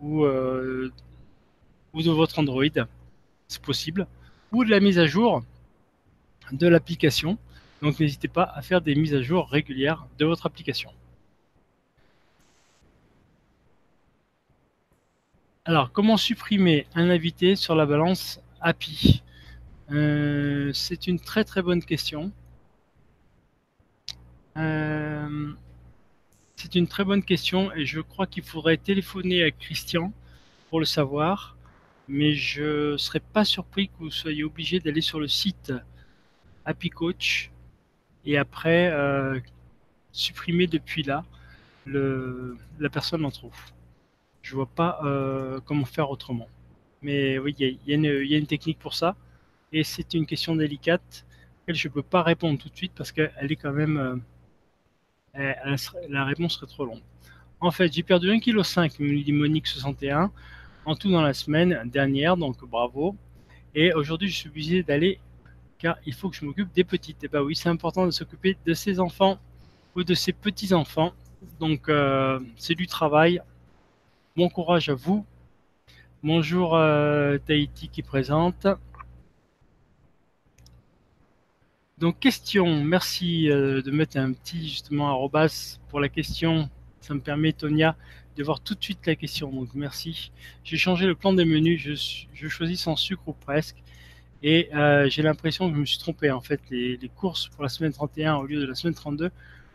[0.00, 0.92] ou euh,
[1.92, 2.64] ou de votre Android,
[3.48, 4.06] c'est possible,
[4.52, 5.42] ou de la mise à jour
[6.52, 7.38] de l'application.
[7.82, 10.90] Donc n'hésitez pas à faire des mises à jour régulières de votre application.
[15.68, 19.22] Alors, comment supprimer un invité sur la balance API
[19.90, 22.32] euh, C'est une très très bonne question.
[24.56, 25.52] Euh,
[26.56, 30.14] c'est une très bonne question et je crois qu'il faudrait téléphoner à Christian
[30.70, 31.54] pour le savoir.
[32.08, 35.74] Mais je ne serais pas surpris que vous soyez obligé d'aller sur le site
[36.64, 37.50] API Coach
[38.24, 39.38] et après euh,
[40.12, 41.26] supprimer depuis là
[41.84, 43.52] la personne en trouve
[44.48, 46.48] je vois pas euh, comment faire autrement.
[47.02, 49.14] Mais oui, il y, a une technique pour ça.
[49.72, 51.26] Et c'est une question délicate
[51.60, 54.22] laquelle je ne peux pas répondre tout de suite parce qu'elle est quand même.
[55.36, 55.76] Euh,
[56.08, 57.02] la réponse serait trop longue.
[57.60, 58.40] En fait, j'ai perdu 1,5
[58.90, 60.30] kg, me dit Monique61,
[60.86, 63.14] en tout dans la semaine dernière, donc bravo.
[63.74, 65.20] Et aujourd'hui, je suis obligé d'aller
[65.78, 67.22] car il faut que je m'occupe des petites.
[67.22, 69.38] Et bah oui, c'est important de s'occuper de ses enfants
[69.94, 71.12] ou de ses petits-enfants.
[71.60, 73.42] Donc, euh, c'est du travail.
[74.38, 75.26] Bon courage à vous.
[76.22, 78.68] Bonjour euh, Tahiti qui présente.
[81.98, 86.70] Donc question, merci euh, de mettre un petit justement arrobas pour la question.
[87.00, 87.96] Ça me permet Tonia
[88.36, 89.50] de voir tout de suite la question.
[89.50, 90.30] Donc merci.
[90.62, 91.80] J'ai changé le plan des menus.
[92.32, 93.82] Je, choisis sans sucre ou presque.
[94.44, 96.30] Et euh, j'ai l'impression que je me suis trompé.
[96.30, 99.32] En fait, les, courses pour la semaine 31 au lieu de la semaine 32.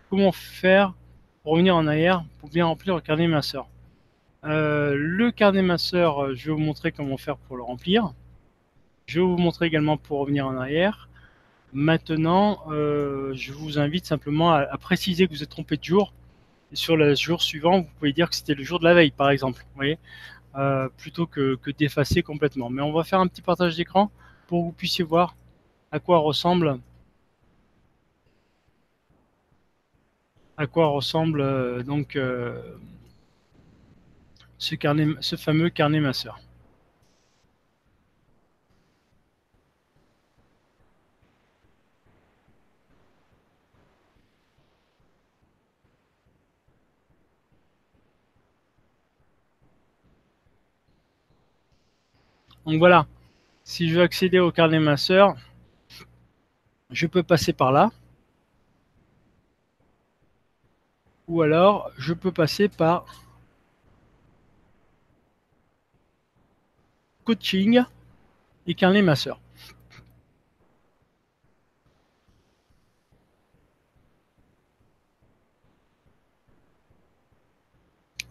[0.10, 0.94] Comment faire
[1.42, 3.68] pour revenir en arrière pour bien remplir le carnet minceur
[4.46, 8.14] euh, le carnet masseur, euh, je vais vous montrer comment faire pour le remplir.
[9.08, 11.10] Je vais vous montrer également pour revenir en arrière.
[11.74, 16.14] Maintenant, euh, je vous invite simplement à, préciser que vous êtes trompé de jour.
[16.74, 19.30] Sur le jour suivant, vous pouvez dire que c'était le jour de la veille, par
[19.30, 19.66] exemple.
[20.98, 22.70] Plutôt que, que d'effacer complètement.
[22.70, 24.12] Mais on va faire un petit partage d'écran
[24.48, 25.36] pour que vous puissiez voir
[25.92, 26.80] à quoi ressemble
[30.58, 32.18] à quoi ressemble donc
[34.64, 36.40] ce, fameux carnet masseur.
[52.66, 53.08] Donc voilà,
[53.64, 55.36] si je veux accéder au carnet masseur,
[56.92, 57.92] je peux passer par là.
[61.28, 63.06] Ou alors, je peux passer par
[67.24, 67.84] coaching
[68.68, 69.40] et carnet masseur.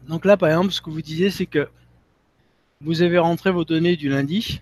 [0.09, 1.69] Donc là, par exemple, ce que vous disiez, c'est que
[2.81, 4.61] vous avez rentré vos données du lundi,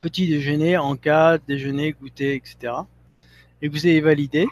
[0.00, 2.72] petit déjeuner, en cas, déjeuner, goûter, etc.
[3.62, 4.48] Et vous avez validé,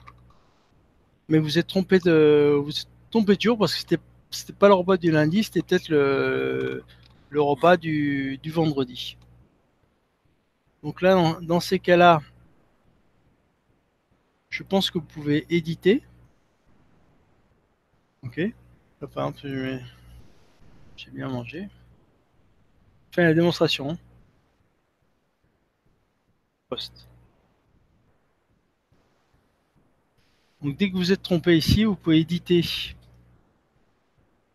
[1.29, 3.98] mais vous êtes trompé de, vous êtes trompé de parce que c'était,
[4.31, 6.85] c'était pas le repas du lundi, c'était peut-être le,
[7.30, 9.16] le repas du, vendredi.
[10.82, 12.20] Donc là, dans, ces cas-là,
[14.50, 16.02] je pense que vous pouvez éditer.
[18.22, 18.40] Ok.
[19.00, 19.80] Par exemple,
[20.96, 21.68] j'ai bien mangé.
[23.12, 23.98] Fais la démonstration.
[26.68, 27.08] Poste.
[30.62, 32.62] Donc dès que vous êtes trompé ici, vous pouvez éditer.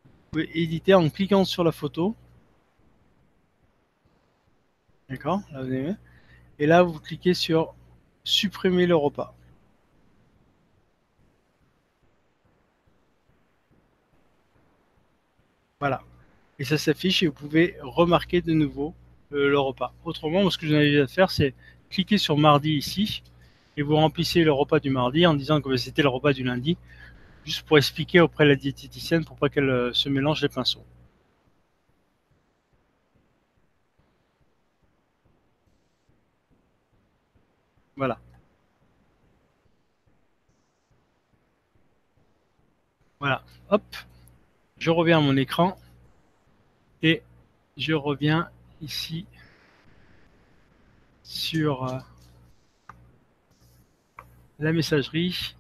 [0.06, 2.16] Vous pouvez éditer en cliquant sur la photo.
[5.12, 5.42] D'accord
[6.58, 7.76] Et là, vous cliquez sur
[8.24, 9.36] supprimer le repas.
[15.82, 16.02] Voilà.
[16.60, 18.94] Et ça s'affiche et vous pouvez remarquer de nouveau
[19.34, 19.94] euh, le repas.
[20.06, 21.54] Autrement, ce que je vous invite à faire, c'est
[21.90, 23.22] cliquer sur mardi ici
[23.76, 26.78] et vous remplissez le repas du mardi en disant que c'était le repas du lundi,
[27.44, 30.86] juste pour expliquer auprès de la diététicienne pour pas qu'elle euh, se mélange les pinceaux.
[37.96, 38.20] Voilà.
[43.20, 43.84] Voilà, hop,
[44.80, 45.78] je reviens à mon écran
[47.04, 47.22] et
[47.78, 48.50] je reviens
[48.82, 49.28] ici
[51.24, 52.00] sur euh,
[54.60, 55.56] la messagerie.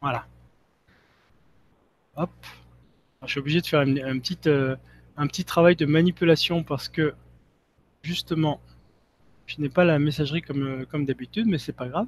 [0.00, 0.26] Voilà.
[2.16, 2.30] Hop.
[3.22, 4.76] je suis obligé de faire un, petit, euh,
[5.16, 7.14] un petit travail de manipulation parce que
[8.08, 8.60] justement,
[9.46, 12.06] je n'ai pas la messagerie comme, euh, comme d'habitude, mais c'est pas grave.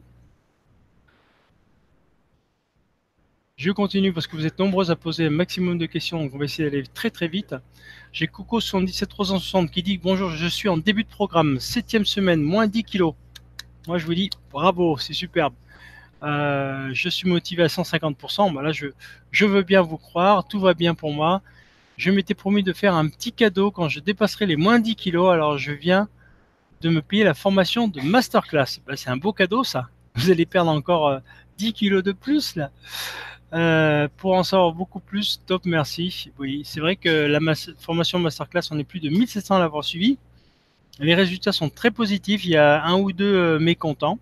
[3.56, 6.38] Je continue parce que vous êtes nombreux à poser un maximum de questions, donc on
[6.38, 7.54] va essayer d'aller très très vite.
[8.10, 12.66] J'ai Coco 77360 qui dit bonjour, je suis en début de programme, septième semaine, moins
[12.66, 13.14] 10 kilos.
[13.86, 15.52] Moi je vous dis bravo, c'est superbe.
[16.22, 18.54] Euh, je suis motivé à 150%.
[18.54, 21.42] Bah là, je veux bien vous croire, tout va bien pour moi
[22.00, 25.30] je m'étais promis de faire un petit cadeau quand je dépasserai les moins 10 kilos.
[25.30, 26.08] Alors je viens
[26.80, 28.80] de me payer la formation de masterclass.
[28.86, 29.90] Bah, c'est un beau cadeau ça.
[30.14, 31.20] Vous allez perdre encore
[31.58, 32.70] 10 euh, kilos de plus là.
[33.52, 36.32] Euh, pour en savoir beaucoup plus, top, merci.
[36.38, 37.38] Oui, c'est vrai que la
[37.78, 40.16] formation masterclass, on est plus de 1700 à l'avoir suivi.
[41.00, 42.46] Les résultats sont très positifs.
[42.46, 44.18] Il y a un ou deux euh, mécontents.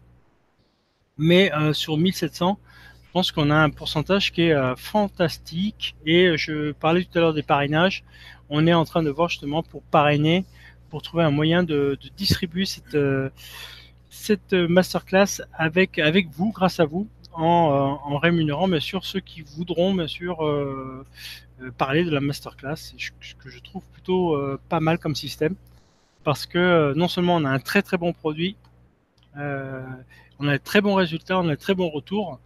[1.17, 2.59] Mais sur 1700,
[3.09, 5.97] je pense qu'on a un pourcentage qui est euh, fantastique.
[6.05, 8.05] Et euh, je parlais tout à l'heure des parrainages.
[8.51, 10.44] On est en train de voir justement pour parrainer,
[10.90, 13.31] pour trouver un moyen de, distribuer cette, euh,
[14.68, 20.09] masterclass avec, avec vous, grâce à vous, en, rémunérant bien sûr ceux qui voudront bien
[20.09, 20.38] sûr
[21.77, 24.37] parler de la masterclass, ce que je trouve plutôt
[24.68, 25.55] pas mal comme système,
[26.25, 28.57] parce que non seulement on a un très très bon produit,
[29.37, 32.40] on a de très bons résultats, on a de très bons retours,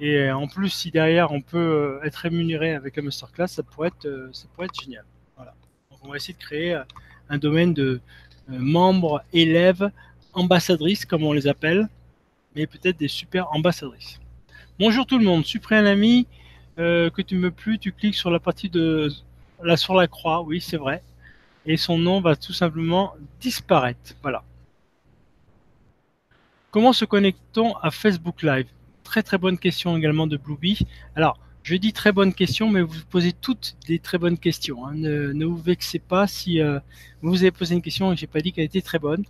[0.00, 3.62] et euh, en plus, si derrière on peut euh, être rémunéré avec un masterclass, ça
[3.62, 5.04] pourrait être, euh, ça pourrait être génial.
[5.36, 5.54] Voilà.
[5.90, 6.80] Donc on va essayer de créer
[7.28, 8.00] un domaine de
[8.48, 9.90] membres, élèves,
[10.32, 11.88] ambassadrices, comme on les appelle,
[12.54, 14.20] mais peut-être des super ambassadrices.
[14.78, 16.26] Bonjour tout le monde, suis un ami
[16.76, 19.12] que tu me plus, tu cliques sur la partie de
[19.62, 21.02] là sur la croix, oui c'est vrai,
[21.66, 24.14] et son nom va tout simplement disparaître.
[24.22, 24.44] Voilà.
[26.70, 28.68] Comment se connectons à Facebook Live?
[29.08, 30.86] Très très bonne question également de Bluebee.
[31.16, 34.86] Alors, je dis très bonne question, mais vous posez toutes des très bonnes questions.
[34.86, 34.92] Hein.
[34.94, 36.78] Ne, vous vexez pas si euh,
[37.22, 39.24] vous avez posé une question et j'ai pas dit qu'elle était très bonne.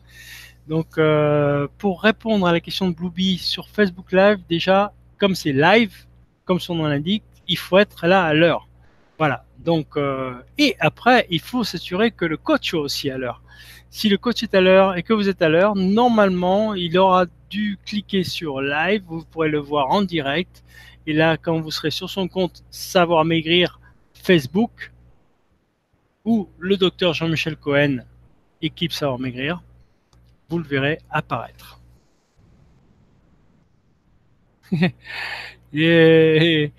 [0.66, 5.52] Donc, euh, pour répondre à la question de Bluebee sur Facebook Live, déjà, comme c'est
[5.52, 5.94] live,
[6.44, 8.68] comme son nom l'indique, il faut être là à l'heure.
[9.16, 9.44] Voilà.
[9.58, 13.42] Donc, euh, et après, il faut s'assurer que le coach soit aussi à l'heure.
[13.90, 17.26] Si le coach est à l'heure et que vous êtes à l'heure, normalement, il aura
[17.50, 19.02] dû cliquer sur live.
[19.06, 20.64] Vous pourrez le voir en direct.
[21.06, 23.80] Et là, quand vous serez sur son compte Savoir Maigrir
[24.14, 24.92] Facebook
[26.24, 28.04] ou le docteur Jean-Michel Cohen,
[28.60, 29.62] équipe Savoir Maigrir,
[30.48, 31.80] vous le verrez apparaître.
[35.72, 36.72] et,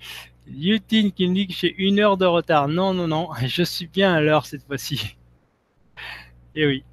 [0.46, 2.68] Yutine qui me dit que j'ai une heure de retard.
[2.68, 5.16] Non, non, non, je suis bien à l'heure cette fois-ci.
[6.54, 6.84] Et oui.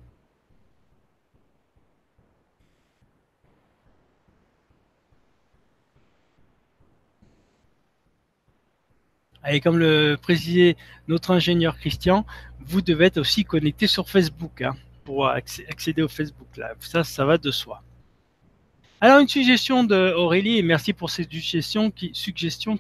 [9.49, 10.75] Et comme le précisait
[11.07, 12.25] notre ingénieur Christian,
[12.59, 14.75] vous devez être aussi connecté sur Facebook hein,
[15.05, 16.75] pour accéder au Facebook Live.
[16.79, 17.81] Ça, ça va de soi.
[18.99, 22.11] Alors, une suggestion d'Aurélie, et merci pour cette suggestion qui,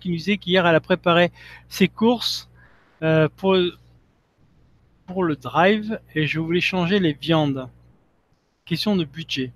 [0.09, 1.31] nous disait qu'hier, elle a préparé
[1.69, 2.49] ses courses
[3.03, 3.55] euh, pour,
[5.05, 7.69] pour le drive et je voulais changer les viandes.
[8.65, 9.51] Question de budget.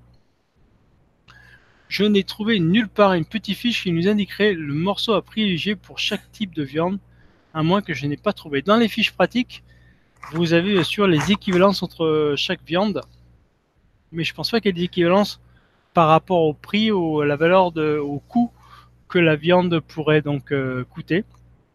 [1.91, 5.75] Je n'ai trouvé nulle part une petite fiche qui nous indiquerait le morceau à privilégier
[5.75, 6.99] pour chaque type de viande,
[7.53, 8.61] à moins que je n'ai pas trouvé.
[8.61, 9.61] Dans les fiches pratiques,
[10.31, 13.01] vous avez bien sûr les équivalences entre chaque viande,
[14.13, 15.41] mais je pense pas qu'il y ait des équivalences
[15.93, 18.51] par rapport au prix ou à la valeur de, au coût
[19.09, 21.25] que la viande pourrait donc euh, coûter.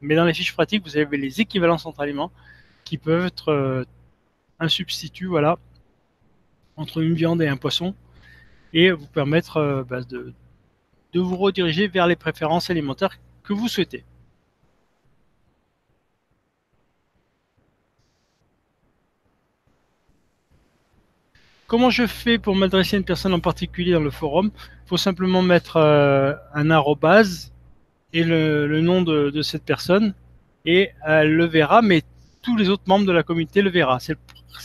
[0.01, 2.33] Mais dans les fiches pratiques, vous avez les équivalences entre aliments
[2.85, 3.85] qui peuvent être euh,
[4.61, 5.59] un substitut, voilà,
[6.79, 7.95] entre une viande et un poisson,
[8.77, 10.35] et vous permettre euh, bah, de,
[11.15, 14.05] de vous rediriger vers les préférences alimentaires que vous souhaitez.
[21.67, 24.51] Comment je fais pour m'adresser à une personne en particulier dans le forum?
[24.85, 27.53] Il faut simplement mettre euh, un arrobase
[28.13, 30.13] et le, nom de, cette personne
[30.67, 32.03] et elle le verra, mais
[32.43, 34.01] tous les autres membres de la communauté le verra.
[34.01, 34.13] C'est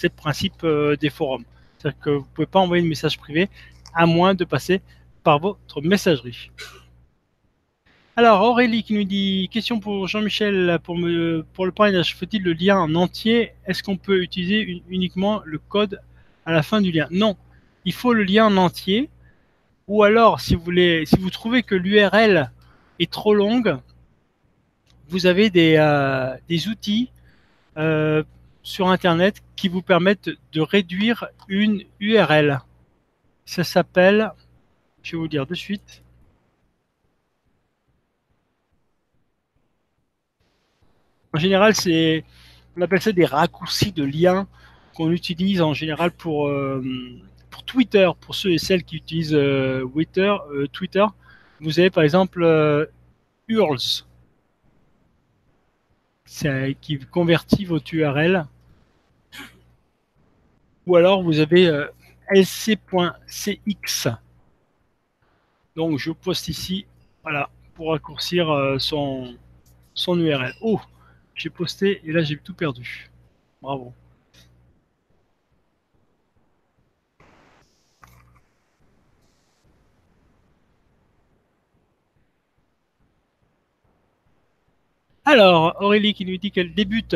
[0.03, 1.45] le, principe euh, des forums.
[1.77, 3.49] C'est-à-dire que vous ne pouvez pas envoyer de message privé
[3.93, 4.81] à moins de passer
[5.23, 6.51] par votre messagerie.
[8.17, 10.97] Alors Aurélie qui nous dit question pour Jean-Michel pour,
[11.53, 13.53] pour le parrainage, faut-il le lien en entier?
[13.65, 16.01] Est-ce qu'on peut utiliser uniquement le code
[16.45, 17.07] à la fin du lien?
[17.09, 17.37] Non,
[17.85, 19.09] il faut le lien en entier.
[19.87, 22.51] Ou alors, si vous, voulez, si vous trouvez que l'URL
[22.99, 23.77] est trop longue,
[25.09, 27.09] vous avez des, euh, des outils
[27.77, 28.23] euh,
[28.63, 32.61] sur Internet qui vous permettent de réduire une URL.
[33.45, 34.31] Ça s'appelle,
[35.03, 36.03] je vais vous dire de suite.
[41.33, 42.23] En général, c'est,
[42.75, 44.47] on appelle ça des raccourcis de liens
[44.95, 46.83] qu'on utilise en général pour, euh,
[47.49, 51.05] pour Twitter, pour ceux et celles qui utilisent euh, Twitter, euh, Twitter.
[51.61, 52.89] Vous avez par exemple
[53.47, 54.05] URLs,
[56.81, 58.45] qui convertit votre URL.
[60.87, 61.69] Ou alors vous avez
[62.33, 64.07] lc.cx.
[65.75, 66.85] Donc je poste ici,
[67.23, 69.35] voilà, pour raccourcir son,
[69.93, 70.53] son URL.
[70.61, 70.79] Oh,
[71.35, 73.09] j'ai posté et là j'ai tout perdu.
[73.61, 73.93] Bravo.
[85.25, 87.15] Alors, Aurélie qui nous dit qu'elle débute.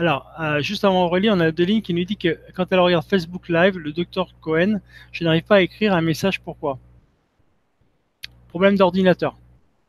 [0.00, 3.04] Alors, euh, juste avant Aurélie, on a Adeline qui nous dit que quand elle regarde
[3.04, 4.80] Facebook Live, le docteur Cohen,
[5.12, 6.40] je n'arrive pas à écrire un message.
[6.40, 6.78] Pourquoi?
[8.48, 9.36] Problème d'ordinateur.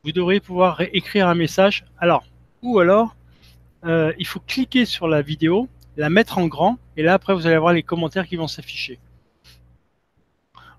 [0.03, 1.85] Vous devriez pouvoir écrire un message.
[1.97, 2.25] Alors,
[2.61, 3.15] ou alors,
[3.85, 7.47] euh, il faut cliquer sur la vidéo, la mettre en grand, et là après vous
[7.47, 8.99] allez avoir les commentaires qui vont s'afficher.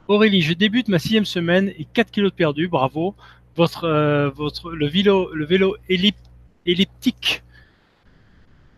[0.09, 3.15] Aurélie, je débute ma sixième semaine et 4 kilos de perdu, bravo.
[3.57, 7.43] Votre, euh, votre, vélo, le vélo elliptique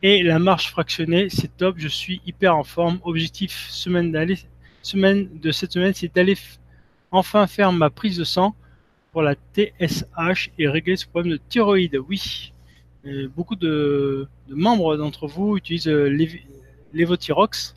[0.04, 3.00] et la marche fractionnée, c'est top, je suis hyper en forme.
[3.04, 4.14] Objectif semaine,
[4.82, 6.36] semaine de cette semaine, c'est d'aller
[7.10, 8.54] enfin faire ma prise de sang
[9.12, 11.98] pour la TSH et régler ce problème de thyroïde.
[12.06, 12.52] Oui,
[13.34, 16.10] beaucoup de, membres d'entre vous utilisent euh,
[16.92, 17.74] l'évothyrox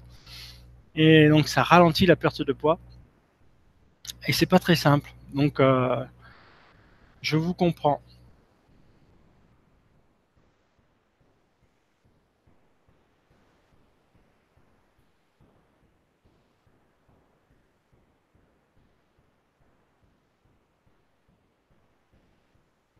[0.95, 2.77] et donc ça ralentit la perte de poids.
[4.27, 5.13] Et c'est pas très simple.
[5.33, 6.03] Donc, euh,
[7.21, 8.01] je vous comprends.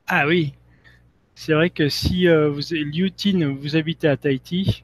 [0.08, 0.54] Ah oui,
[1.36, 3.12] c'est vrai que si euh, vous Liu
[3.60, 4.84] vous habitez à Tahiti,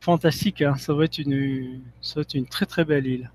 [0.00, 3.30] fantastique, hein, ça va être une, ça va être une très très belle île.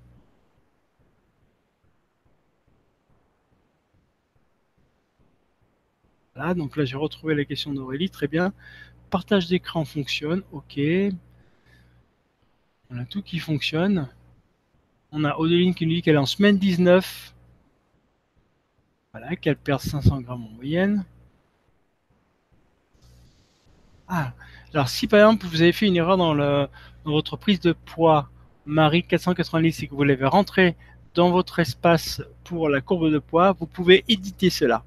[6.36, 8.52] Voilà, donc là j'ai retrouvé la question d'Aurélie, très bien.
[9.10, 10.78] Partage d'écran fonctionne, ok.
[12.90, 14.08] On a tout qui fonctionne.
[15.10, 17.35] On a Odeline qui nous dit qu'elle est en semaine 19.
[19.18, 21.02] Voilà, qu'elle perd 500 grammes en moyenne.
[24.08, 24.34] Ah,
[24.74, 26.68] alors si par exemple vous avez fait une erreur dans,
[27.06, 28.28] votre prise de poids
[28.66, 30.76] Marie 490 et que vous l'avez rentré
[31.14, 34.84] dans votre espace pour la courbe de poids, vous pouvez éditer cela.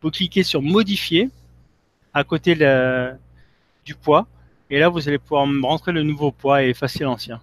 [0.00, 1.28] Vous cliquez sur modifier
[2.14, 2.54] à côté
[3.84, 4.26] du poids
[4.70, 7.42] et là vous allez pouvoir rentrer le nouveau poids et effacer l'ancien.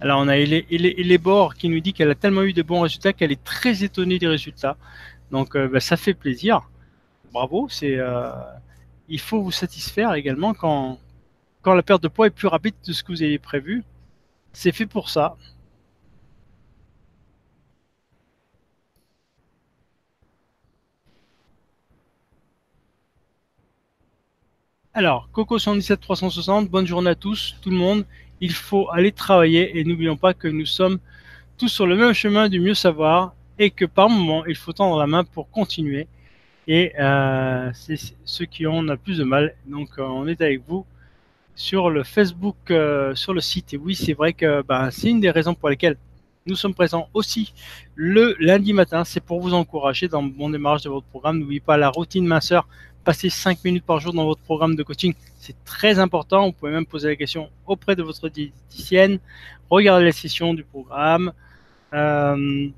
[0.00, 3.32] Alors on a Elébor qui nous dit qu'elle a tellement eu de bons résultats qu'elle
[3.32, 4.76] est très étonnée des résultats.
[5.30, 6.68] Donc euh, bah, ça fait plaisir.
[7.32, 8.32] Bravo, euh,
[9.08, 10.98] il faut vous satisfaire également quand,
[11.66, 13.84] la perte de poids est plus rapide de ce que vous avez prévu.
[14.52, 15.36] C'est fait pour ça.
[24.94, 28.06] Alors, Coco 117 360, bonne journée à tous, tout le monde.
[28.40, 30.98] Il faut aller travailler et n'oublions pas que nous sommes
[31.58, 34.98] tous sur le même chemin du mieux savoir et que par moment, il faut tendre
[34.98, 36.06] la main pour continuer.
[36.68, 39.54] Et euh, c'est ceux qui ont le plus de mal.
[39.66, 40.84] Donc, euh, on est avec vous
[41.54, 43.74] sur le Facebook, euh, sur le site.
[43.74, 45.96] Et oui, c'est vrai que bah, c'est une des raisons pour lesquelles
[46.44, 47.54] nous sommes présents aussi
[47.94, 49.04] le lundi matin.
[49.04, 51.38] C'est pour vous encourager dans bon démarrage de votre programme.
[51.38, 52.68] N'oubliez pas la routine minceur
[53.06, 55.14] passer 5 minutes par jour dans votre programme de coaching.
[55.38, 56.46] C'est très important.
[56.46, 59.20] Vous pouvez même poser la question auprès de votre diététicienne.
[59.70, 61.32] Regardez les sessions du programme.
[61.94, 62.68] Euh,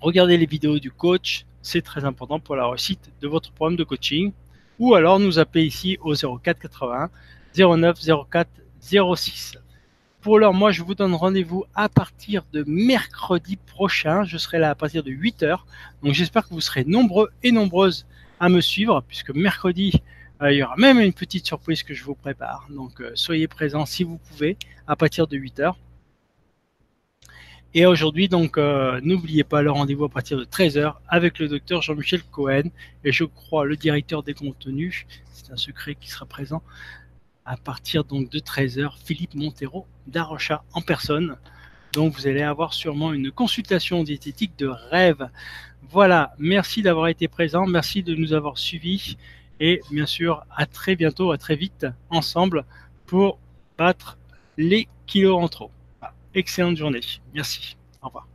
[0.00, 1.46] regardez les vidéos du coach.
[1.62, 4.32] C'est très important pour la réussite de votre programme de coaching.
[4.80, 7.10] Ou alors nous appeler ici au 04 80
[7.56, 7.98] 09
[8.32, 8.50] 04
[9.14, 9.52] 06.
[10.20, 14.24] Pour l'heure, moi, je vous donne rendez-vous à partir de mercredi prochain.
[14.24, 15.58] Je serai là à partir de 8h.
[16.02, 18.04] Donc, j'espère que vous serez nombreux et nombreuses
[18.44, 20.02] à me suivre, puisque mercredi,
[20.42, 22.66] euh, il y aura même une petite surprise que je vous prépare.
[22.68, 25.72] Donc euh, soyez présents si vous pouvez à partir de 8h.
[27.72, 31.80] Et aujourd'hui, donc, euh, n'oubliez pas le rendez-vous à partir de 13h avec le docteur
[31.80, 32.64] Jean-Michel Cohen
[33.02, 35.06] et je crois le directeur des contenus.
[35.32, 36.62] C'est un secret qui sera présent
[37.46, 38.90] à partir donc de 13h.
[39.02, 41.38] Philippe Montero d'Arocha en personne.
[41.94, 45.30] Donc vous allez avoir sûrement une consultation diététique de rêve.
[45.90, 49.16] Voilà, merci d'avoir été présent, merci de nous avoir suivis
[49.60, 52.64] et bien sûr à très bientôt, à très vite ensemble
[53.06, 53.38] pour
[53.78, 54.18] battre
[54.56, 55.70] les kilos en trop.
[56.34, 57.00] Excellente journée,
[57.32, 58.26] merci, au revoir.